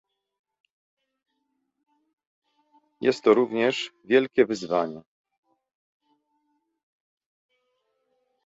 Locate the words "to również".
3.23-3.91